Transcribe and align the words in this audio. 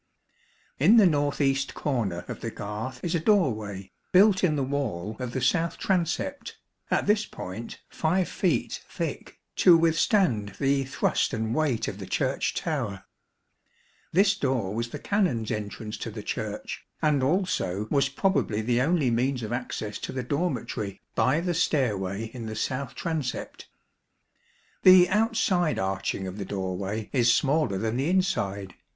In 0.79 0.97
the 0.97 1.05
north 1.05 1.39
east 1.39 1.75
corner 1.75 2.25
of 2.27 2.41
the 2.41 2.49
garth 2.49 2.99
is 3.03 3.13
a 3.13 3.19
doorway, 3.19 3.91
built 4.11 4.43
in 4.43 4.55
the 4.55 4.63
wall 4.63 5.15
of 5.19 5.31
the 5.33 5.43
south 5.43 5.77
transept, 5.77 6.57
at 6.89 7.05
this 7.05 7.27
point 7.27 7.83
5 7.89 8.27
feet 8.27 8.83
thick, 8.89 9.39
to 9.57 9.77
withstand 9.77 10.55
the 10.57 10.85
thrust 10.85 11.35
and 11.35 11.53
weight 11.53 11.87
of 11.87 11.99
the 11.99 12.07
Church 12.07 12.55
tower. 12.55 13.03
This 14.11 14.35
door 14.35 14.73
was 14.73 14.89
the 14.89 14.97
Canons' 14.97 15.51
entrance 15.51 15.97
to 15.97 16.09
the 16.09 16.23
Church, 16.23 16.83
and 16.99 17.21
also 17.21 17.85
was 17.91 18.09
probably 18.09 18.61
the 18.61 18.81
only 18.81 19.11
means 19.11 19.43
of 19.43 19.53
access 19.53 19.99
to 19.99 20.11
the 20.11 20.23
dormitory 20.23 20.99
by 21.13 21.41
the 21.41 21.53
stairway 21.53 22.31
in 22.33 22.47
the 22.47 22.55
south 22.55 22.95
transept. 22.95 23.69
The 24.81 25.07
outside 25.09 25.77
arching 25.77 26.25
of 26.25 26.39
the 26.39 26.45
doorway 26.45 27.11
is 27.13 27.31
smaller 27.31 27.77
than 27.77 27.97
the 27.97 28.09
inside. 28.09 28.73